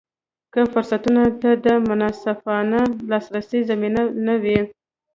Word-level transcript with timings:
که 0.53 0.61
فرصتونو 0.73 1.23
ته 1.41 1.49
د 1.65 1.67
منصفانه 1.89 2.81
لاسرسي 3.09 3.59
زمینه 3.69 4.01
نه 4.25 4.35
وي. 4.43 4.59